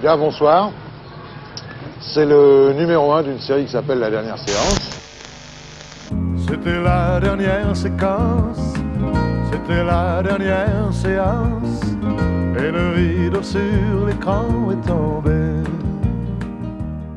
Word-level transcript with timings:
Bien, 0.00 0.16
bonsoir. 0.16 0.72
C'est 2.00 2.24
le 2.24 2.72
numéro 2.72 3.12
1 3.12 3.22
d'une 3.22 3.38
série 3.38 3.66
qui 3.66 3.72
s'appelle 3.72 3.98
La 3.98 4.08
dernière 4.08 4.38
séance. 4.38 4.90
C'était 6.48 6.80
la 6.80 7.20
dernière 7.20 7.76
séquence, 7.76 8.74
c'était 9.52 9.84
la 9.84 10.22
dernière 10.22 10.90
séance, 10.90 11.82
et 12.58 12.70
le 12.70 12.94
rideau 12.94 13.42
sur 13.42 14.06
l'écran 14.06 14.70
est 14.72 14.88
tombé. 14.88 15.60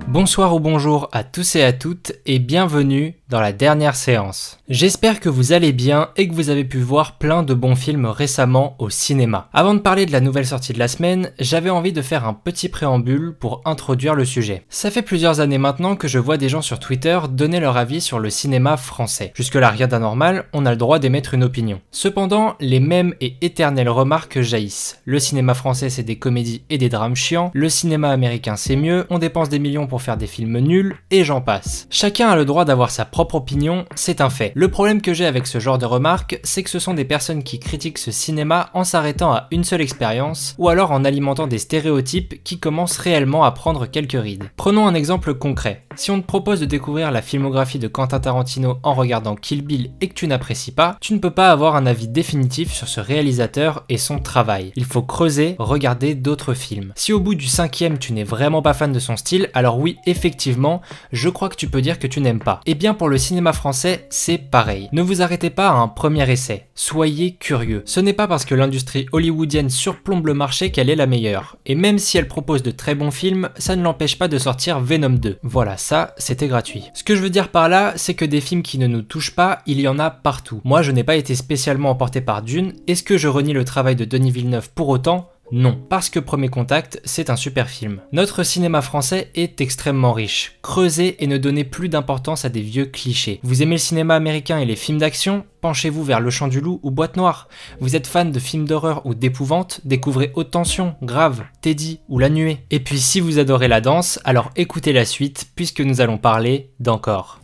Bonsoir 0.10 0.54
ou 0.54 0.60
bonjour 0.60 1.08
à 1.14 1.24
tous 1.24 1.56
et 1.56 1.64
à 1.64 1.72
toutes 1.72 2.12
et 2.26 2.40
bienvenue 2.40 3.16
dans 3.34 3.42
la 3.42 3.52
dernière 3.52 3.96
séance. 3.96 4.60
J'espère 4.70 5.20
que 5.20 5.28
vous 5.28 5.54
allez 5.54 5.72
bien 5.72 6.10
et 6.18 6.28
que 6.28 6.36
vous 6.36 6.52
avez 6.52 6.64
pu 6.64 6.78
voir 6.78 7.18
plein 7.18 7.42
de 7.42 7.56
bons 7.56 7.74
films 7.74 8.06
récemment 8.06 8.76
au 8.78 8.92
cinéma. 8.92 9.50
Avant 9.54 9.74
de 9.74 9.80
parler 9.80 10.06
de 10.06 10.12
la 10.12 10.22
nouvelle 10.22 10.46
sortie 10.46 10.72
de 10.72 10.78
la 10.78 10.88
semaine, 10.88 11.32
j'avais 11.40 11.72
envie 11.72 11.94
de 11.94 12.04
faire 12.04 12.28
un 12.28 12.36
petit 12.36 12.70
préambule 12.70 13.34
pour 13.40 13.64
introduire 13.66 14.14
le 14.14 14.24
sujet. 14.24 14.66
Ça 14.70 14.92
fait 14.92 15.02
plusieurs 15.02 15.40
années 15.40 15.58
maintenant 15.58 15.96
que 15.96 16.08
je 16.08 16.20
vois 16.20 16.38
des 16.38 16.48
gens 16.48 16.62
sur 16.62 16.78
Twitter 16.78 17.20
donner 17.28 17.60
leur 17.60 17.76
avis 17.76 18.02
sur 18.02 18.20
le 18.20 18.30
cinéma 18.30 18.78
français. 18.78 19.32
Jusque-là 19.34 19.70
rien 19.70 19.88
d'anormal, 19.88 20.46
on 20.54 20.68
a 20.68 20.72
le 20.72 20.78
droit 20.78 21.00
d'émettre 21.00 21.34
une 21.34 21.44
opinion. 21.44 21.82
Cependant, 21.90 22.54
les 22.60 22.80
mêmes 22.80 23.16
et 23.20 23.38
éternelles 23.42 23.90
remarques 23.90 24.42
jaillissent. 24.42 25.02
Le 25.06 25.18
cinéma 25.18 25.56
français 25.56 25.90
c'est 25.90 26.04
des 26.04 26.20
comédies 26.20 26.66
et 26.70 26.78
des 26.78 26.90
drames 26.90 27.16
chiants, 27.16 27.50
le 27.56 27.70
cinéma 27.70 28.12
américain 28.12 28.58
c'est 28.58 28.76
mieux, 28.76 29.08
on 29.10 29.18
dépense 29.18 29.50
des 29.50 29.58
millions 29.58 29.88
pour 29.88 30.04
faire 30.04 30.18
des 30.18 30.28
films 30.28 30.60
nuls, 30.60 30.96
et 31.10 31.24
j'en 31.24 31.42
passe. 31.42 31.88
Chacun 31.90 32.30
a 32.30 32.36
le 32.36 32.46
droit 32.46 32.64
d'avoir 32.64 32.92
sa 32.92 33.06
propre 33.06 33.23
opinion, 33.32 33.86
c'est 33.96 34.22
un 34.22 34.30
fait. 34.30 34.52
Le 34.56 34.68
problème 34.70 35.02
que 35.02 35.14
j'ai 35.14 35.26
avec 35.26 35.48
ce 35.48 35.60
genre 35.60 35.78
de 35.78 35.86
remarques, 35.86 36.40
c'est 36.44 36.64
que 36.64 36.70
ce 36.70 36.80
sont 36.80 36.94
des 36.94 37.06
personnes 37.06 37.44
qui 37.44 37.60
critiquent 37.60 37.98
ce 37.98 38.12
cinéma 38.12 38.70
en 38.74 38.84
s'arrêtant 38.84 39.34
à 39.34 39.48
une 39.52 39.64
seule 39.64 39.82
expérience, 39.82 40.56
ou 40.58 40.70
alors 40.70 40.92
en 40.92 41.06
alimentant 41.06 41.48
des 41.48 41.58
stéréotypes 41.58 42.44
qui 42.44 42.60
commencent 42.60 42.98
réellement 42.98 43.44
à 43.44 43.52
prendre 43.52 43.86
quelques 43.86 44.22
rides. 44.22 44.44
Prenons 44.58 44.88
un 44.88 44.94
exemple 44.94 45.34
concret. 45.34 45.86
Si 45.96 46.12
on 46.12 46.22
te 46.22 46.26
propose 46.26 46.60
de 46.60 46.66
découvrir 46.66 47.12
la 47.12 47.22
filmographie 47.22 47.80
de 47.80 47.88
Quentin 47.88 48.20
Tarantino 48.20 48.80
en 48.84 48.94
regardant 48.94 49.36
Kill 49.36 49.62
Bill 49.64 49.92
et 50.02 50.08
que 50.08 50.14
tu 50.14 50.28
n'apprécies 50.28 50.72
pas, 50.72 50.98
tu 51.00 51.14
ne 51.14 51.20
peux 51.20 51.32
pas 51.32 51.52
avoir 51.52 51.76
un 51.76 51.86
avis 51.86 52.08
définitif 52.08 52.74
sur 52.74 52.88
ce 52.88 53.00
réalisateur 53.00 53.86
et 53.90 53.98
son 53.98 54.20
travail. 54.20 54.72
Il 54.76 54.86
faut 54.86 55.04
creuser, 55.04 55.56
regarder 55.60 56.16
d'autres 56.16 56.54
films. 56.54 56.94
Si 56.96 57.14
au 57.14 57.20
bout 57.20 57.36
du 57.36 57.48
cinquième 57.48 58.00
tu 58.00 58.14
n'es 58.14 58.24
vraiment 58.24 58.62
pas 58.62 58.74
fan 58.74 58.92
de 58.92 59.00
son 59.00 59.18
style, 59.18 59.50
alors 59.54 59.78
oui, 59.78 59.98
effectivement, 60.06 60.82
je 61.12 61.30
crois 61.30 61.50
que 61.50 61.56
tu 61.56 61.68
peux 61.68 61.82
dire 61.82 62.00
que 62.00 62.08
tu 62.08 62.22
n'aimes 62.22 62.40
pas. 62.40 62.62
Et 62.66 62.72
eh 62.72 62.76
bien 62.76 62.94
pour 62.94 63.10
le 63.10 63.13
cinéma 63.18 63.54
français, 63.54 64.08
c'est 64.10 64.38
pareil. 64.38 64.90
Ne 64.92 65.02
vous 65.02 65.22
arrêtez 65.22 65.50
pas 65.50 65.70
à 65.70 65.74
un 65.74 65.88
premier 65.88 66.30
essai. 66.32 66.68
Soyez 66.76 67.36
curieux. 67.36 67.84
Ce 67.86 68.00
n'est 68.00 68.14
pas 68.14 68.28
parce 68.28 68.46
que 68.46 68.56
l'industrie 68.56 69.08
hollywoodienne 69.12 69.70
surplombe 69.70 70.28
le 70.28 70.34
marché 70.34 70.72
qu'elle 70.72 70.90
est 70.90 70.96
la 70.96 71.08
meilleure. 71.08 71.58
Et 71.66 71.76
même 71.76 72.00
si 72.00 72.18
elle 72.18 72.28
propose 72.28 72.64
de 72.64 72.72
très 72.72 72.96
bons 72.96 73.12
films, 73.12 73.50
ça 73.58 73.76
ne 73.76 73.84
l'empêche 73.84 74.18
pas 74.18 74.28
de 74.28 74.38
sortir 74.38 74.80
Venom 74.80 75.10
2. 75.10 75.40
Voilà, 75.44 75.78
ça, 75.78 76.14
c'était 76.18 76.48
gratuit. 76.48 76.90
Ce 76.94 77.04
que 77.04 77.16
je 77.16 77.22
veux 77.22 77.30
dire 77.30 77.50
par 77.50 77.70
là, 77.70 77.94
c'est 77.96 78.14
que 78.14 78.26
des 78.26 78.42
films 78.42 78.64
qui 78.64 78.78
ne 78.78 78.88
nous 78.88 79.02
touchent 79.02 79.36
pas, 79.36 79.60
il 79.66 79.80
y 79.80 79.88
en 79.88 80.00
a 80.00 80.10
partout. 80.10 80.62
Moi, 80.64 80.82
je 80.82 80.92
n'ai 80.92 81.04
pas 81.04 81.16
été 81.16 81.36
spécialement 81.36 81.90
emporté 81.90 82.22
par 82.22 82.42
Dune. 82.42 82.74
Est-ce 82.88 83.04
que 83.04 83.18
je 83.18 83.28
renie 83.28 83.54
le 83.54 83.66
travail 83.66 83.96
de 83.96 84.06
Denis 84.06 84.32
Villeneuve 84.32 84.70
pour 84.74 84.90
autant? 84.90 85.30
Non, 85.52 85.80
parce 85.88 86.10
que 86.10 86.20
Premier 86.20 86.48
Contact, 86.48 87.00
c'est 87.04 87.30
un 87.30 87.36
super 87.36 87.70
film. 87.70 88.02
Notre 88.12 88.44
cinéma 88.44 88.82
français 88.82 89.30
est 89.36 89.62
extrêmement 89.62 90.14
riche. 90.14 90.58
Creusez 90.64 91.24
et 91.24 91.28
ne 91.28 91.38
donnez 91.38 91.64
plus 91.64 91.90
d'importance 91.90 92.44
à 92.44 92.50
des 92.50 92.62
vieux 92.62 92.86
clichés. 92.86 93.40
Vous 93.44 93.62
aimez 93.62 93.76
le 93.76 93.80
cinéma 93.80 94.16
américain 94.16 94.58
et 94.58 94.66
les 94.66 94.76
films 94.76 94.98
d'action? 94.98 95.46
Penchez-vous 95.62 96.04
vers 96.04 96.22
Le 96.22 96.30
Chant 96.32 96.48
du 96.48 96.60
Loup 96.60 96.80
ou 96.82 96.92
Boîte 96.92 97.18
Noire. 97.18 97.50
Vous 97.80 97.96
êtes 97.96 98.08
fan 98.08 98.32
de 98.32 98.40
films 98.40 98.68
d'horreur 98.68 99.06
ou 99.06 99.14
d'épouvante? 99.14 99.82
Découvrez 99.86 100.32
Haute 100.34 100.52
Tension, 100.52 100.96
Grave, 101.04 101.44
Teddy 101.62 102.00
ou 102.10 102.20
La 102.20 102.30
Nuée. 102.30 102.66
Et 102.72 102.80
puis 102.80 103.00
si 103.00 103.20
vous 103.20 103.38
adorez 103.38 103.68
la 103.68 103.80
danse, 103.80 104.20
alors 104.24 104.50
écoutez 104.56 104.92
la 104.92 105.06
suite 105.06 105.52
puisque 105.56 105.82
nous 105.82 106.02
allons 106.02 106.18
parler 106.18 106.72
d'encore. 106.80 107.40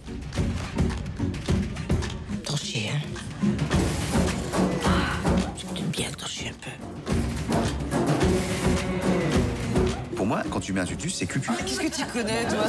Quand 10.59 10.65
tu 10.65 10.73
mets 10.73 10.81
un 10.81 10.85
tutu, 10.85 11.09
c'est 11.09 11.25
cucu. 11.25 11.49
Qu'est-ce 11.65 11.79
que 11.79 11.87
tu 11.87 12.05
connais, 12.11 12.43
toi 12.43 12.65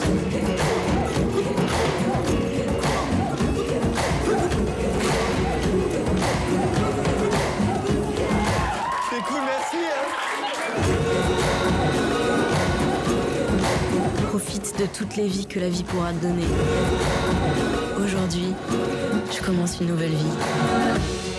C'est 9.10 9.22
cool, 9.22 9.40
merci. 9.44 9.76
Hein. 9.90 10.06
Profite 14.28 14.78
de 14.78 14.86
toutes 14.86 15.16
les 15.16 15.26
vies 15.26 15.46
que 15.46 15.58
la 15.58 15.68
vie 15.68 15.82
pourra 15.82 16.12
te 16.12 16.22
donner. 16.22 16.46
Aujourd'hui, 18.04 18.54
je 19.32 19.40
commence 19.44 19.80
une 19.80 19.88
nouvelle 19.88 20.10
vie. 20.10 21.29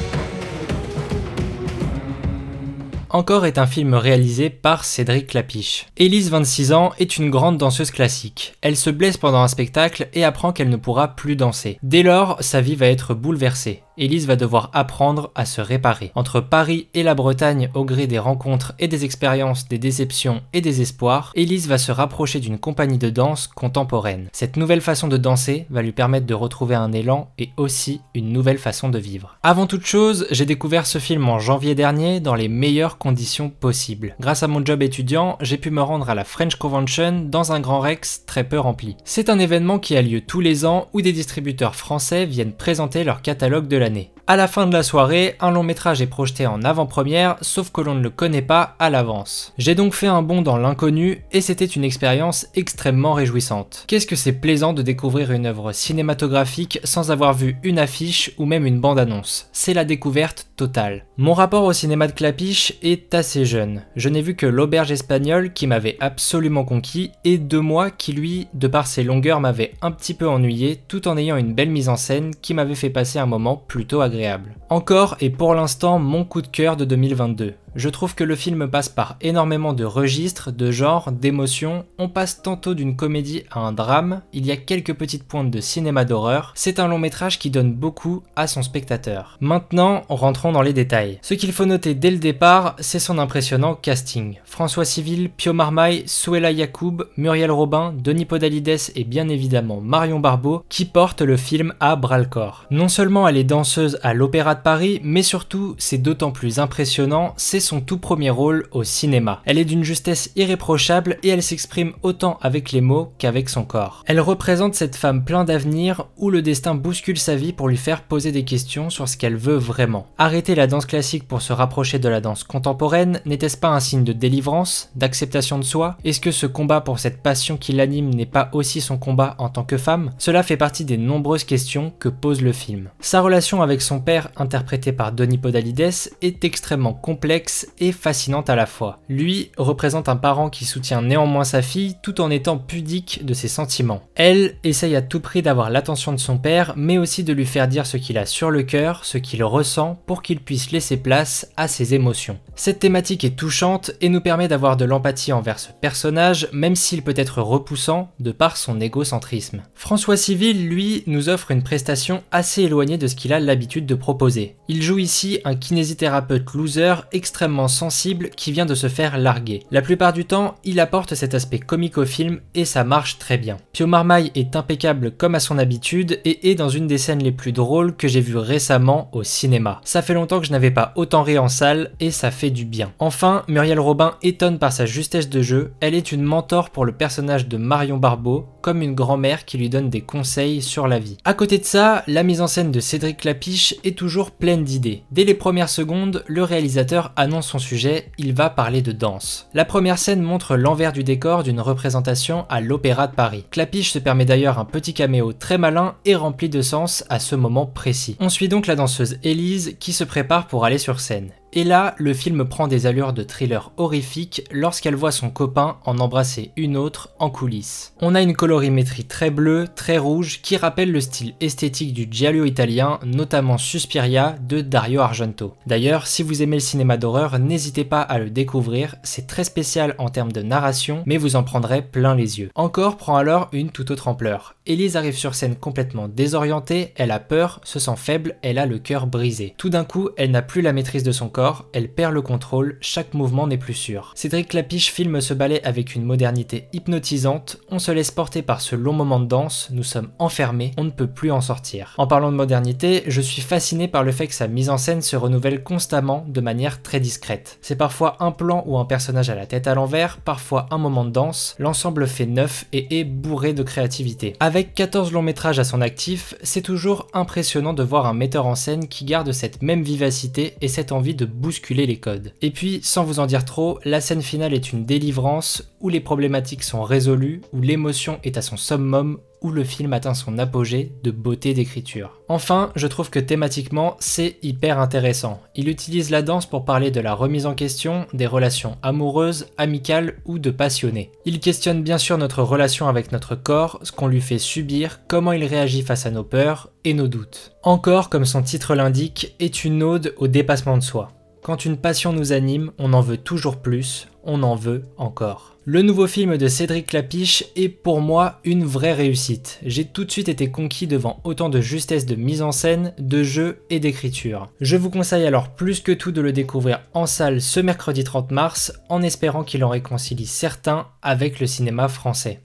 Encore 3.14 3.46
est 3.46 3.58
un 3.58 3.68
film 3.68 3.94
réalisé 3.94 4.50
par 4.50 4.86
Cédric 4.86 5.28
Clapiche. 5.28 5.88
Élise, 5.98 6.30
26 6.30 6.72
ans, 6.72 6.94
est 6.98 7.18
une 7.18 7.30
grande 7.30 7.58
danseuse 7.58 7.92
classique. 7.92 8.54
Elle 8.62 8.78
se 8.78 8.90
blesse 8.90 9.18
pendant 9.18 9.42
un 9.42 9.50
spectacle 9.50 10.08
et 10.14 10.24
apprend 10.24 10.54
qu'elle 10.54 10.70
ne 10.70 10.78
pourra 10.78 11.10
plus 11.10 11.36
danser. 11.36 11.78
Dès 11.84 12.04
lors, 12.04 12.42
sa 12.42 12.62
vie 12.62 12.76
va 12.76 12.88
être 12.88 13.14
bouleversée. 13.14 13.84
Élise 14.02 14.26
va 14.26 14.36
devoir 14.36 14.72
apprendre 14.74 15.30
à 15.36 15.46
se 15.46 15.62
réparer. 15.62 16.12
Entre 16.16 16.40
Paris 16.40 16.88
et 16.96 17.04
la 17.04 17.14
Bretagne, 17.14 17.70
au 17.76 17.86
gré 17.86 18.08
des 18.08 18.18
rencontres 18.18 18.74
et 18.80 18.88
des 18.88 19.06
expériences, 19.06 19.68
des 19.68 19.78
déceptions 19.78 20.42
et 20.54 20.62
des 20.62 20.82
espoirs, 20.82 21.32
Élise 21.36 21.68
va 21.68 21.78
se 21.78 21.92
rapprocher 21.92 22.40
d'une 22.40 22.58
compagnie 22.58 22.98
de 22.98 23.12
danse 23.12 23.46
contemporaine. 23.46 24.28
Cette 24.34 24.58
nouvelle 24.58 24.82
façon 24.82 25.08
de 25.08 25.18
danser 25.18 25.68
va 25.70 25.84
lui 25.84 25.92
permettre 25.92 26.26
de 26.26 26.34
retrouver 26.34 26.74
un 26.74 26.92
élan 26.92 27.30
et 27.38 27.52
aussi 27.58 28.02
une 28.16 28.34
nouvelle 28.34 28.58
façon 28.58 28.90
de 28.90 28.98
vivre. 28.98 29.38
Avant 29.44 29.68
toute 29.68 29.86
chose, 29.86 30.26
j'ai 30.32 30.48
découvert 30.48 30.88
ce 30.88 30.98
film 30.98 31.30
en 31.30 31.38
janvier 31.38 31.76
dernier 31.76 32.20
dans 32.20 32.34
les 32.34 32.48
meilleures 32.48 32.98
conditions 32.98 33.52
possibles. 33.52 34.16
Grâce 34.20 34.42
à 34.42 34.48
mon 34.48 34.66
job 34.66 34.82
étudiant, 34.82 35.38
j'ai 35.42 35.58
pu 35.58 35.70
me 35.70 35.84
rendre 35.84 36.10
à 36.10 36.16
la 36.16 36.24
French 36.24 36.56
Convention 36.56 37.28
dans 37.30 37.52
un 37.52 37.60
grand 37.60 37.82
Rex 37.82 38.26
très 38.26 38.46
peu 38.46 38.60
rempli. 38.60 38.98
C'est 39.06 39.30
un 39.30 39.38
événement 39.38 39.78
qui 39.78 39.96
a 39.96 40.02
lieu 40.02 40.22
tous 40.22 40.42
les 40.42 40.66
ans 40.66 40.88
où 40.94 41.04
des 41.04 41.14
distributeurs 41.14 41.76
français 41.76 42.26
viennent 42.26 42.54
présenter 42.54 43.04
leur 43.04 43.22
catalogue 43.22 43.68
de 43.68 43.78
l'année 43.78 43.91
année. 43.92 44.12
À 44.32 44.38
la 44.38 44.48
fin 44.48 44.66
de 44.66 44.72
la 44.72 44.82
soirée, 44.82 45.36
un 45.42 45.52
long 45.52 45.62
métrage 45.62 46.02
est 46.02 46.08
projeté 46.08 46.48
en 46.48 46.64
avant-première, 46.64 47.36
sauf 47.42 47.70
que 47.70 47.82
l'on 47.82 47.96
ne 47.96 48.02
le 48.02 48.10
connaît 48.10 48.42
pas 48.42 48.78
à 48.80 48.90
l'avance. 48.90 49.54
J'ai 49.58 49.76
donc 49.76 49.94
fait 49.94 50.08
un 50.08 50.22
bond 50.22 50.42
dans 50.42 50.56
l'inconnu 50.56 51.26
et 51.34 51.42
c'était 51.42 51.66
une 51.66 51.84
expérience 51.84 52.48
extrêmement 52.56 53.12
réjouissante. 53.12 53.84
Qu'est-ce 53.88 54.08
que 54.08 54.16
c'est 54.16 54.32
plaisant 54.32 54.72
de 54.72 54.84
découvrir 54.84 55.34
une 55.34 55.48
œuvre 55.48 55.74
cinématographique 55.74 56.80
sans 56.86 57.12
avoir 57.12 57.34
vu 57.34 57.58
une 57.64 57.78
affiche 57.78 58.32
ou 58.38 58.46
même 58.46 58.66
une 58.66 58.80
bande-annonce. 58.80 59.50
C'est 59.52 59.74
la 59.74 59.84
découverte 59.84 60.48
totale. 60.56 61.04
Mon 61.18 61.34
rapport 61.34 61.66
au 61.66 61.74
cinéma 61.74 62.08
de 62.08 62.14
Clapiche 62.14 62.76
est 62.82 63.14
assez 63.14 63.44
jeune. 63.44 63.82
Je 63.98 64.08
n'ai 64.08 64.22
vu 64.22 64.38
que 64.38 64.46
L'Auberge 64.46 64.94
espagnole 64.94 65.52
qui 65.52 65.68
m'avait 65.68 65.98
absolument 66.00 66.64
conquis 66.64 67.12
et 67.26 67.38
Deux 67.38 67.60
mois 67.60 67.92
qui 67.92 68.14
lui, 68.14 68.48
de 68.54 68.68
par 68.68 68.88
ses 68.88 69.04
longueurs, 69.04 69.42
m'avait 69.42 69.74
un 69.82 69.92
petit 69.92 70.14
peu 70.14 70.30
ennuyé 70.30 70.80
tout 70.88 71.10
en 71.10 71.18
ayant 71.18 71.36
une 71.36 71.54
belle 71.54 71.70
mise 71.70 71.90
en 71.90 71.98
scène 71.98 72.32
qui 72.42 72.54
m'avait 72.54 72.76
fait 72.76 72.90
passer 72.90 73.20
un 73.20 73.26
moment 73.26 73.58
plutôt 73.58 74.00
agréable. 74.00 74.21
Encore 74.70 75.16
et 75.20 75.30
pour 75.30 75.54
l'instant 75.54 76.00
mon 76.00 76.26
coup 76.26 76.42
de 76.42 76.48
cœur 76.48 76.78
de 76.78 76.86
2022. 76.86 77.54
Je 77.74 77.88
trouve 77.88 78.16
que 78.16 78.26
le 78.26 78.36
film 78.36 78.70
passe 78.70 78.90
par 78.90 79.16
énormément 79.22 79.72
de 79.72 79.86
registres, 79.86 80.52
de 80.52 80.72
genres, 80.72 81.12
d'émotions. 81.12 81.86
On 81.98 82.10
passe 82.10 82.42
tantôt 82.42 82.74
d'une 82.74 82.98
comédie 82.98 83.44
à 83.50 83.60
un 83.60 83.72
drame, 83.72 84.22
il 84.34 84.46
y 84.46 84.52
a 84.52 84.58
quelques 84.58 84.94
petites 84.94 85.24
pointes 85.24 85.50
de 85.50 85.62
cinéma 85.62 86.04
d'horreur. 86.04 86.52
C'est 86.54 86.80
un 86.80 86.90
long 86.90 87.00
métrage 87.00 87.40
qui 87.40 87.50
donne 87.50 87.74
beaucoup 87.74 88.24
à 88.36 88.48
son 88.48 88.62
spectateur. 88.62 89.38
Maintenant, 89.40 90.02
rentrons 90.10 90.52
dans 90.52 90.62
les 90.62 90.74
détails. 90.74 91.20
Ce 91.22 91.34
qu'il 91.34 91.54
faut 91.54 91.66
noter 91.66 91.96
dès 91.96 92.12
le 92.12 92.18
départ, 92.18 92.76
c'est 92.80 93.00
son 93.00 93.18
impressionnant 93.18 93.76
casting. 93.76 94.40
François 94.44 94.84
Civil, 94.84 95.30
Pio 95.30 95.54
Marmaille, 95.54 96.04
Suela 96.08 96.52
Yacoub, 96.52 97.06
Muriel 97.16 97.52
Robin, 97.52 97.94
Denis 97.98 98.26
Podalides 98.26 98.92
et 98.96 99.06
bien 99.06 99.30
évidemment 99.30 99.80
Marion 99.80 100.20
Barbeau 100.20 100.66
qui 100.68 100.84
portent 100.84 101.22
le 101.22 101.38
film 101.38 101.74
à 101.80 101.96
bras 101.96 102.20
le 102.20 102.26
corps. 102.26 102.66
Non 102.70 102.90
seulement 102.90 103.30
elle 103.30 103.38
est 103.38 103.46
danseuse 103.46 103.98
à 104.04 104.14
l'Opéra 104.14 104.56
de 104.56 104.62
Paris, 104.62 105.00
mais 105.04 105.24
surtout, 105.24 105.76
c'est 105.78 106.00
d'autant 106.00 106.32
plus 106.32 106.60
impressionnant, 106.60 107.34
c'est 107.38 107.61
son 107.62 107.80
tout 107.80 107.98
premier 107.98 108.30
rôle 108.30 108.68
au 108.72 108.84
cinéma. 108.84 109.42
Elle 109.46 109.58
est 109.58 109.66
d'une 109.66 109.86
justesse 109.86 110.32
irréprochable 110.36 111.18
et 111.24 111.30
elle 111.30 111.42
s'exprime 111.42 111.94
autant 112.04 112.38
avec 112.42 112.74
les 112.74 112.82
mots 112.82 113.14
qu'avec 113.18 113.48
son 113.48 113.64
corps. 113.64 114.04
Elle 114.06 114.20
représente 114.20 114.76
cette 114.76 114.98
femme 114.98 115.24
plein 115.24 115.46
d'avenir 115.46 116.08
où 116.18 116.30
le 116.30 116.42
destin 116.42 116.76
bouscule 116.76 117.18
sa 117.18 117.36
vie 117.36 117.54
pour 117.54 117.70
lui 117.70 117.78
faire 117.78 118.04
poser 118.04 118.32
des 118.32 118.44
questions 118.44 118.90
sur 118.90 119.08
ce 119.08 119.18
qu'elle 119.18 119.38
veut 119.38 119.56
vraiment. 119.56 120.08
Arrêter 120.18 120.56
la 120.56 120.68
danse 120.68 120.86
classique 120.86 121.28
pour 121.28 121.42
se 121.42 121.54
rapprocher 121.54 122.00
de 122.00 122.10
la 122.10 122.22
danse 122.22 122.44
contemporaine, 122.44 123.22
n'était-ce 123.26 123.58
pas 123.58 123.70
un 123.70 123.80
signe 123.80 124.04
de 124.04 124.14
délivrance, 124.14 124.90
d'acceptation 124.96 125.58
de 125.58 125.64
soi? 125.64 125.98
Est-ce 126.04 126.20
que 126.20 126.32
ce 126.32 126.46
combat 126.46 126.82
pour 126.82 127.00
cette 127.00 127.22
passion 127.22 127.58
qui 127.58 127.74
l'anime 127.74 128.10
n'est 128.10 128.26
pas 128.26 128.50
aussi 128.54 128.82
son 128.82 128.98
combat 128.98 129.36
en 129.38 129.50
tant 129.50 129.64
que 129.64 129.78
femme? 129.78 130.12
Cela 130.18 130.44
fait 130.44 130.58
partie 130.58 130.86
des 130.86 130.98
nombreuses 130.98 131.44
questions 131.44 131.94
que 132.00 132.10
pose 132.10 132.42
le 132.42 132.52
film. 132.52 132.90
Sa 133.00 133.22
relation 133.22 133.62
avec 133.62 133.82
son 133.82 134.00
père, 134.00 134.30
interprété 134.38 134.92
par 134.92 135.12
Denis 135.12 135.38
Podalides, 135.38 136.12
est 136.22 136.44
extrêmement 136.44 136.94
complexe 136.94 137.51
et 137.80 137.92
fascinante 137.92 138.50
à 138.50 138.56
la 138.56 138.66
fois. 138.66 139.00
Lui 139.10 139.52
représente 139.58 140.10
un 140.10 140.16
parent 140.16 140.50
qui 140.50 140.66
soutient 140.66 141.02
néanmoins 141.02 141.44
sa 141.44 141.62
fille 141.62 141.96
tout 142.02 142.22
en 142.22 142.30
étant 142.30 142.58
pudique 142.58 143.26
de 143.26 143.34
ses 143.34 143.48
sentiments. 143.48 144.04
Elle 144.16 144.56
essaye 144.64 144.96
à 144.96 145.02
tout 145.02 145.20
prix 145.20 145.42
d'avoir 145.42 145.70
l'attention 145.70 146.12
de 146.12 146.18
son 146.18 146.38
père, 146.38 146.74
mais 146.76 146.98
aussi 146.98 147.24
de 147.24 147.34
lui 147.34 147.46
faire 147.46 147.68
dire 147.68 147.86
ce 147.86 147.98
qu'il 147.98 148.18
a 148.18 148.26
sur 148.26 148.52
le 148.52 148.64
cœur, 148.64 149.06
ce 149.06 149.18
qu'il 149.18 149.44
ressent, 149.44 150.02
pour 150.06 150.22
qu'il 150.22 150.40
puisse 150.40 150.72
laisser 150.72 150.98
place 150.98 151.50
à 151.58 151.68
ses 151.68 151.94
émotions. 151.94 152.40
Cette 152.56 152.80
thématique 152.80 153.24
est 153.24 153.36
touchante 153.36 153.92
et 154.02 154.10
nous 154.10 154.22
permet 154.22 154.48
d'avoir 154.48 154.78
de 154.78 154.86
l'empathie 154.86 155.34
envers 155.34 155.60
ce 155.60 155.70
personnage, 155.72 156.48
même 156.54 156.76
s'il 156.76 157.04
peut 157.04 157.14
être 157.16 157.42
repoussant 157.42 158.12
de 158.20 158.32
par 158.32 158.58
son 158.58 158.80
égocentrisme. 158.80 159.64
François 159.76 160.18
Civil, 160.18 160.68
lui, 160.68 161.04
nous 161.08 161.30
offre 161.30 161.52
une 161.52 161.64
prestation 161.64 162.24
assez 162.32 162.64
éloignée 162.64 162.98
de 162.98 163.08
ce 163.08 163.16
qu'il 163.16 163.34
a 163.34 163.40
l'habitude 163.40 163.86
de 163.86 163.96
proposer. 163.96 164.56
Il 164.68 164.82
joue 164.82 165.00
ici 165.00 165.40
un 165.44 165.56
kinésithérapeute 165.56 166.54
loser 166.54 166.96
extrêmement 167.12 167.41
sensible 167.68 168.30
qui 168.30 168.52
vient 168.52 168.66
de 168.66 168.76
se 168.76 168.88
faire 168.88 169.18
larguer. 169.18 169.64
La 169.72 169.82
plupart 169.82 170.14
du 170.14 170.26
temps, 170.26 170.56
il 170.64 170.80
apporte 170.80 171.16
cet 171.16 171.34
aspect 171.34 171.60
comique 171.60 171.98
au 171.98 172.06
film 172.06 172.40
et 172.56 172.66
ça 172.66 172.84
marche 172.84 173.18
très 173.18 173.38
bien. 173.38 173.58
Pio 173.74 173.88
Marmaille 173.88 174.32
est 174.36 174.56
impeccable 174.56 175.12
comme 175.12 175.36
à 175.36 175.40
son 175.40 175.58
habitude 175.58 176.20
et 176.26 176.52
est 176.52 176.56
dans 176.56 176.70
une 176.70 176.88
des 176.88 176.98
scènes 176.98 177.24
les 177.24 177.32
plus 177.32 177.52
drôles 177.52 177.96
que 177.96 178.08
j'ai 178.08 178.22
vues 178.22 178.38
récemment 178.38 179.10
au 179.12 179.24
cinéma. 179.24 179.82
Ça 179.84 180.02
fait 180.02 180.14
longtemps 180.14 180.40
que 180.40 180.46
je 180.46 180.52
n'avais 180.52 180.72
pas 180.72 180.94
autant 180.96 181.24
ri 181.24 181.38
en 181.38 181.48
salle 181.48 181.92
et 182.00 182.12
ça 182.12 182.32
fait 182.32 182.50
du 182.50 182.66
bien. 182.66 182.92
Enfin, 183.00 183.44
Muriel 183.48 183.80
Robin 183.80 184.16
étonne 184.22 184.60
par 184.60 184.72
sa 184.72 184.86
justesse 184.86 185.30
de 185.30 185.42
jeu, 185.42 185.74
elle 185.80 185.96
est 185.96 186.12
une 186.12 186.24
mentor 186.24 186.70
pour 186.70 186.86
le 186.86 186.92
personnage 186.92 187.48
de 187.48 187.58
Marion 187.58 187.98
Barbeau, 187.98 188.48
comme 188.62 188.82
une 188.82 188.96
grand-mère 188.96 189.46
qui 189.46 189.58
lui 189.58 189.70
donne 189.70 189.90
des 189.90 190.02
conseils 190.02 190.62
sur 190.62 190.88
la 190.88 191.00
vie. 191.00 191.18
À 191.26 191.34
côté 191.34 191.58
de 191.58 191.66
ça, 191.66 192.04
la 192.08 192.24
mise 192.24 192.42
en 192.42 192.48
scène 192.48 192.72
de 192.72 192.80
Cédric 192.80 193.18
Clapiche 193.18 193.76
est 193.84 193.98
toujours 193.98 194.32
pleine 194.32 194.64
d'idées. 194.64 195.04
Dès 195.12 195.24
les 195.24 195.34
premières 195.34 195.70
secondes, 195.70 196.24
le 196.28 196.44
réalisateur 196.44 197.12
annonce 197.16 197.31
son 197.40 197.60
sujet, 197.60 198.12
il 198.18 198.34
va 198.34 198.50
parler 198.50 198.82
de 198.82 198.92
danse. 198.92 199.48
La 199.54 199.64
première 199.64 199.98
scène 199.98 200.22
montre 200.22 200.58
l'envers 200.58 200.92
du 200.92 201.06
décor 201.06 201.44
d'une 201.44 201.62
représentation 201.62 202.46
à 202.50 202.60
l'Opéra 202.60 203.08
de 203.08 203.16
Paris. 203.16 203.46
Clapiche 203.52 203.92
se 203.92 204.00
permet 204.00 204.26
d'ailleurs 204.26 204.60
un 204.60 204.66
petit 204.66 204.94
caméo 204.94 205.32
très 205.32 205.58
malin 205.58 205.96
et 206.04 206.16
rempli 206.16 206.50
de 206.50 206.62
sens 206.62 207.06
à 207.08 207.20
ce 207.20 207.36
moment 207.36 207.66
précis. 207.66 208.18
On 208.20 208.28
suit 208.28 208.50
donc 208.50 208.68
la 208.68 208.76
danseuse 208.76 209.18
Élise 209.24 209.78
qui 209.80 209.94
se 209.94 210.04
prépare 210.04 210.48
pour 210.48 210.66
aller 210.66 210.78
sur 210.78 211.00
scène. 211.00 211.32
Et 211.54 211.66
là, 211.66 211.96
le 211.98 212.14
film 212.14 212.46
prend 212.46 212.70
des 212.70 212.86
allures 212.86 213.12
de 213.12 213.24
thriller 213.24 213.74
horrifique 213.76 214.48
lorsqu'elle 214.52 214.96
voit 214.96 215.12
son 215.12 215.30
copain 215.30 215.80
en 215.84 215.98
embrasser 215.98 216.52
une 216.56 216.78
autre 216.78 217.10
en 217.20 217.30
coulisses. 217.30 217.94
On 218.00 218.16
a 218.16 218.22
une 218.22 218.38
colorimétrie 218.38 219.04
très 219.04 219.32
bleue, 219.32 219.68
très 219.76 219.98
rouge, 219.98 220.40
qui 220.42 220.56
rappelle 220.56 220.94
le 220.94 221.02
style 221.02 221.34
esthétique 221.42 221.94
du 221.94 222.08
giallo 222.10 222.46
italien, 222.46 223.00
notamment 223.06 223.58
Suspiria 223.58 224.38
de 224.48 224.62
Dario 224.62 225.02
Argento. 225.02 225.56
D'ailleurs, 225.68 226.08
si 226.08 226.24
vous 226.24 226.42
aimez 226.42 226.56
le 226.56 226.62
cinéma 226.62 226.96
d'horreur, 226.96 227.38
n'hésitez 227.38 227.84
pas 227.84 228.02
à 228.02 228.18
le 228.18 228.30
découvrir, 228.30 228.96
c'est 229.04 229.28
très 229.28 229.44
spécial 229.44 229.96
en 229.98 230.08
termes 230.08 230.32
de 230.32 230.42
narration, 230.42 231.04
mais 231.06 231.18
vous 231.18 231.36
en 231.36 231.44
prendrez 231.44 231.82
plein 231.82 232.16
les 232.16 232.40
yeux. 232.40 232.50
Encore 232.56 232.96
prend 232.96 233.18
alors 233.18 233.50
une 233.52 233.72
toute 233.72 233.92
autre 233.92 234.08
ampleur. 234.08 234.56
Elise 234.68 234.96
arrive 234.96 235.18
sur 235.18 235.36
scène 235.36 235.58
complètement 235.58 236.08
désorientée, 236.08 236.94
elle 236.96 237.12
a 237.12 237.20
peur, 237.20 237.60
se 237.66 237.80
sent 237.80 237.98
faible, 237.98 238.38
elle 238.42 238.58
a 238.58 238.66
le 238.66 238.80
cœur 238.80 239.06
brisé. 239.06 239.54
Tout 239.58 239.70
d'un 239.70 239.84
coup, 239.84 240.12
elle 240.16 240.32
n'a 240.32 240.42
plus 240.42 240.62
la 240.62 240.72
maîtrise 240.72 241.04
de 241.04 241.12
son 241.12 241.28
corps 241.28 241.41
elle 241.74 241.90
perd 241.90 242.14
le 242.14 242.22
contrôle, 242.22 242.78
chaque 242.82 243.14
mouvement 243.14 243.48
n'est 243.48 243.58
plus 243.58 243.74
sûr. 243.74 244.12
Cédric 244.16 244.50
Clapiche 244.50 244.92
filme 244.92 245.22
ce 245.22 245.34
ballet 245.34 245.64
avec 245.64 245.96
une 245.96 246.04
modernité 246.04 246.68
hypnotisante, 246.74 247.58
on 247.70 247.80
se 247.80 247.92
laisse 247.92 248.12
porter 248.12 248.42
par 248.42 248.62
ce 248.62 248.76
long 248.76 248.94
moment 248.94 249.20
de 249.20 249.26
danse, 249.26 249.70
nous 249.72 249.84
sommes 249.84 250.10
enfermés, 250.20 250.72
on 250.78 250.84
ne 250.84 250.90
peut 250.92 251.08
plus 251.08 251.32
en 251.32 251.42
sortir. 251.42 251.96
En 251.98 252.08
parlant 252.08 252.32
de 252.32 252.38
modernité, 252.38 253.04
je 253.08 253.22
suis 253.22 253.42
fasciné 253.42 253.88
par 253.88 254.04
le 254.04 254.12
fait 254.12 254.28
que 254.28 254.34
sa 254.34 254.48
mise 254.48 254.70
en 254.70 254.78
scène 254.78 255.02
se 255.02 255.16
renouvelle 255.16 255.64
constamment 255.64 256.26
de 256.28 256.42
manière 256.42 256.82
très 256.82 257.00
discrète. 257.00 257.58
C'est 257.62 257.76
parfois 257.76 258.18
un 258.20 258.32
plan 258.32 258.64
ou 258.68 258.78
un 258.78 258.86
personnage 258.86 259.30
à 259.30 259.36
la 259.36 259.46
tête 259.46 259.68
à 259.68 259.76
l'envers, 259.76 260.18
parfois 260.18 260.68
un 260.72 260.78
moment 260.78 261.06
de 261.06 261.12
danse, 261.12 261.56
l'ensemble 261.58 262.08
fait 262.08 262.26
neuf 262.26 262.66
et 262.74 263.00
est 263.00 263.04
bourré 263.04 263.54
de 263.54 263.64
créativité. 263.64 264.36
Avec 264.40 264.74
14 264.76 265.12
longs 265.12 265.22
métrages 265.22 265.60
à 265.60 265.64
son 265.64 265.82
actif, 265.82 266.36
c'est 266.44 266.62
toujours 266.62 267.08
impressionnant 267.14 267.74
de 267.74 267.84
voir 267.84 268.06
un 268.06 268.14
metteur 268.14 268.46
en 268.46 268.56
scène 268.56 268.88
qui 268.88 269.06
garde 269.06 269.32
cette 269.32 269.62
même 269.62 269.84
vivacité 269.84 270.56
et 270.62 270.68
cette 270.68 270.92
envie 270.92 271.16
de 271.16 271.31
bousculer 271.32 271.86
les 271.86 271.98
codes. 271.98 272.34
Et 272.42 272.52
puis, 272.52 272.80
sans 272.84 273.04
vous 273.04 273.20
en 273.20 273.26
dire 273.26 273.46
trop, 273.46 273.80
la 273.84 274.02
scène 274.02 274.22
finale 274.22 274.54
est 274.54 274.72
une 274.72 274.86
délivrance 274.86 275.64
où 275.80 275.90
les 275.90 276.00
problématiques 276.00 276.64
sont 276.64 276.84
résolues, 276.84 277.42
où 277.54 277.62
l'émotion 277.62 278.20
est 278.24 278.38
à 278.38 278.42
son 278.42 278.58
summum, 278.58 279.20
où 279.42 279.50
le 279.50 279.64
film 279.64 279.92
atteint 279.94 280.14
son 280.14 280.38
apogée 280.38 280.92
de 281.04 281.12
beauté 281.12 281.54
d'écriture. 281.54 282.20
Enfin, 282.28 282.72
je 282.76 282.88
trouve 282.88 283.10
que 283.10 283.20
thématiquement, 283.20 283.98
c'est 284.00 284.38
hyper 284.44 284.80
intéressant. 284.80 285.42
Il 285.56 285.68
utilise 285.68 286.12
la 286.12 286.22
danse 286.22 286.46
pour 286.46 286.64
parler 286.64 286.92
de 286.92 287.02
la 287.02 287.14
remise 287.14 287.48
en 287.48 287.56
question, 287.56 288.06
des 288.14 288.28
relations 288.28 288.78
amoureuses, 288.84 289.48
amicales 289.58 290.18
ou 290.26 290.38
de 290.38 290.52
passionnées. 290.52 291.12
Il 291.26 291.40
questionne 291.40 291.82
bien 291.82 291.98
sûr 291.98 292.18
notre 292.18 292.44
relation 292.44 292.88
avec 292.88 293.12
notre 293.12 293.36
corps, 293.36 293.80
ce 293.82 293.92
qu'on 293.92 294.08
lui 294.08 294.22
fait 294.22 294.38
subir, 294.38 295.00
comment 295.08 295.32
il 295.32 295.44
réagit 295.44 295.82
face 295.82 296.06
à 296.06 296.12
nos 296.12 296.24
peurs 296.24 296.70
et 296.86 296.94
nos 296.94 297.08
doutes. 297.08 297.54
Encore, 297.64 298.10
comme 298.10 298.26
son 298.26 298.44
titre 298.44 298.76
l'indique, 298.76 299.36
est 299.40 299.64
une 299.64 299.82
ode 299.82 300.14
au 300.18 300.28
dépassement 300.28 300.78
de 300.78 300.84
soi. 300.84 301.10
Quand 301.42 301.66
une 301.66 301.78
passion 301.78 302.14
nous 302.14 302.34
anime, 302.34 302.72
on 302.78 302.94
en 302.94 303.02
veut 303.02 303.18
toujours 303.18 303.58
plus, 303.58 304.08
on 304.24 304.44
en 304.44 304.56
veut 304.56 304.84
encore. 304.98 305.58
Le 305.66 305.82
nouveau 305.82 306.06
film 306.06 306.38
de 306.38 306.48
Cédric 306.48 306.88
Clapiche 306.88 307.46
est 307.56 307.70
pour 307.70 308.00
moi 308.00 308.40
une 308.44 308.64
vraie 308.64 308.94
réussite. 308.94 309.60
J'ai 309.66 309.86
tout 309.86 310.06
de 310.06 310.12
suite 310.12 310.30
été 310.30 310.52
conquis 310.52 310.86
devant 310.86 311.20
autant 311.24 311.50
de 311.50 311.60
justesse 311.60 312.06
de 312.06 312.16
mise 312.16 312.44
en 312.44 312.52
scène, 312.52 312.94
de 313.00 313.24
jeu 313.24 313.64
et 313.72 313.80
d'écriture. 313.80 314.50
Je 314.60 314.78
vous 314.78 314.92
conseille 314.92 315.26
alors 315.26 315.50
plus 315.50 315.80
que 315.80 315.92
tout 315.92 316.12
de 316.12 316.22
le 316.22 316.32
découvrir 316.32 316.82
en 316.94 317.08
salle 317.08 317.42
ce 317.42 317.60
mercredi 317.60 318.04
30 318.04 318.30
mars, 318.30 318.74
en 318.90 319.02
espérant 319.02 319.44
qu'il 319.44 319.64
en 319.64 319.70
réconcilie 319.70 320.28
certains 320.28 320.88
avec 321.02 321.40
le 321.40 321.48
cinéma 321.48 321.88
français. 321.88 322.40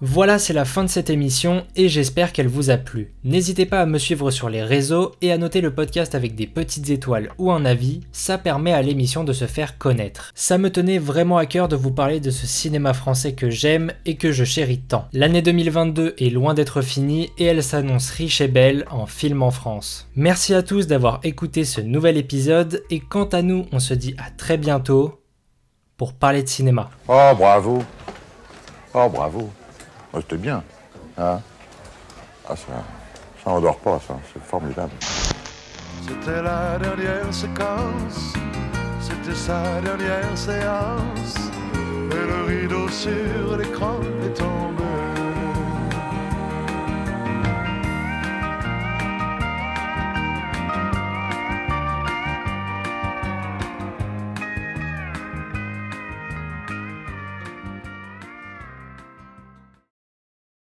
Voilà, 0.00 0.40
c'est 0.40 0.52
la 0.52 0.64
fin 0.64 0.82
de 0.82 0.88
cette 0.88 1.08
émission 1.08 1.64
et 1.76 1.88
j'espère 1.88 2.32
qu'elle 2.32 2.48
vous 2.48 2.70
a 2.70 2.76
plu. 2.76 3.14
N'hésitez 3.22 3.64
pas 3.64 3.80
à 3.80 3.86
me 3.86 3.98
suivre 3.98 4.32
sur 4.32 4.50
les 4.50 4.62
réseaux 4.62 5.12
et 5.22 5.30
à 5.30 5.38
noter 5.38 5.60
le 5.60 5.72
podcast 5.72 6.16
avec 6.16 6.34
des 6.34 6.48
petites 6.48 6.90
étoiles 6.90 7.30
ou 7.38 7.52
un 7.52 7.64
avis, 7.64 8.00
ça 8.10 8.36
permet 8.36 8.72
à 8.72 8.82
l'émission 8.82 9.22
de 9.22 9.32
se 9.32 9.46
faire 9.46 9.78
connaître. 9.78 10.32
Ça 10.34 10.58
me 10.58 10.70
tenait 10.70 10.98
vraiment 10.98 11.38
à 11.38 11.46
cœur 11.46 11.68
de 11.68 11.76
vous 11.76 11.92
parler 11.92 12.18
de 12.18 12.32
ce 12.32 12.44
cinéma 12.44 12.92
français 12.92 13.34
que 13.34 13.50
j'aime 13.50 13.92
et 14.04 14.16
que 14.16 14.32
je 14.32 14.44
chéris 14.44 14.80
tant. 14.80 15.06
L'année 15.12 15.42
2022 15.42 16.16
est 16.18 16.30
loin 16.30 16.54
d'être 16.54 16.82
finie 16.82 17.30
et 17.38 17.44
elle 17.44 17.62
s'annonce 17.62 18.10
riche 18.10 18.40
et 18.40 18.48
belle 18.48 18.86
en 18.90 19.06
film 19.06 19.44
en 19.44 19.52
France. 19.52 20.08
Merci 20.16 20.54
à 20.54 20.64
tous 20.64 20.88
d'avoir 20.88 21.20
écouté 21.22 21.64
ce 21.64 21.80
nouvel 21.80 22.16
épisode 22.16 22.82
et 22.90 22.98
quant 22.98 23.26
à 23.26 23.42
nous, 23.42 23.66
on 23.70 23.78
se 23.78 23.94
dit 23.94 24.16
à 24.18 24.30
très 24.30 24.58
bientôt 24.58 25.22
pour 25.96 26.14
parler 26.14 26.42
de 26.42 26.48
cinéma. 26.48 26.90
Oh, 27.06 27.30
bravo. 27.38 27.84
Oh, 28.92 29.08
bravo. 29.08 29.50
C'était 30.16 30.36
bien. 30.36 30.62
Hein 31.18 31.40
ah, 32.48 32.56
ça, 32.56 32.72
ça 33.42 33.50
endort 33.50 33.78
pas, 33.78 33.98
ça. 34.06 34.16
C'est 34.32 34.42
formidable. 34.42 34.92
C'était 36.06 36.42
la 36.42 36.78
dernière 36.78 37.32
séquence, 37.32 38.34
c'était 39.00 39.34
sa 39.34 39.80
dernière 39.80 40.36
séance. 40.36 41.34
Et 42.10 42.26
le 42.26 42.44
rideau 42.46 42.88
sur 42.88 43.56
l'écran. 43.56 43.93